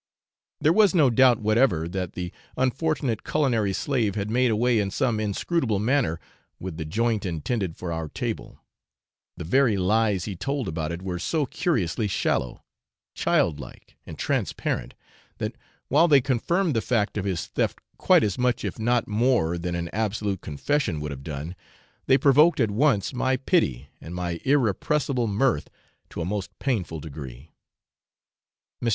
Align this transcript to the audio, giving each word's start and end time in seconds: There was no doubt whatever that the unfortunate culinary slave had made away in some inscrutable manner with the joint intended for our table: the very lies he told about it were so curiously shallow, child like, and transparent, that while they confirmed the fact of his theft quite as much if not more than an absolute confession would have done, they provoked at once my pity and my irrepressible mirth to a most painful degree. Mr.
There 0.59 0.73
was 0.73 0.95
no 0.95 1.11
doubt 1.11 1.37
whatever 1.41 1.87
that 1.87 2.13
the 2.13 2.31
unfortunate 2.57 3.23
culinary 3.23 3.71
slave 3.71 4.15
had 4.15 4.31
made 4.31 4.49
away 4.49 4.79
in 4.79 4.89
some 4.89 5.19
inscrutable 5.19 5.77
manner 5.77 6.19
with 6.59 6.77
the 6.77 6.85
joint 6.85 7.23
intended 7.23 7.77
for 7.77 7.91
our 7.93 8.07
table: 8.09 8.59
the 9.37 9.43
very 9.43 9.77
lies 9.77 10.25
he 10.25 10.35
told 10.35 10.67
about 10.67 10.91
it 10.91 11.03
were 11.03 11.19
so 11.19 11.45
curiously 11.45 12.07
shallow, 12.07 12.63
child 13.13 13.59
like, 13.59 13.95
and 14.03 14.17
transparent, 14.17 14.95
that 15.37 15.55
while 15.87 16.07
they 16.07 16.19
confirmed 16.19 16.75
the 16.75 16.81
fact 16.81 17.15
of 17.15 17.23
his 17.25 17.45
theft 17.45 17.77
quite 17.99 18.23
as 18.23 18.39
much 18.39 18.65
if 18.65 18.79
not 18.79 19.07
more 19.07 19.55
than 19.55 19.75
an 19.75 19.87
absolute 19.93 20.41
confession 20.41 20.99
would 20.99 21.11
have 21.11 21.23
done, 21.23 21.55
they 22.07 22.17
provoked 22.17 22.59
at 22.59 22.71
once 22.71 23.13
my 23.13 23.37
pity 23.37 23.89
and 24.01 24.15
my 24.15 24.41
irrepressible 24.45 25.27
mirth 25.27 25.69
to 26.09 26.21
a 26.21 26.25
most 26.25 26.49
painful 26.57 26.99
degree. 26.99 27.51
Mr. 28.83 28.89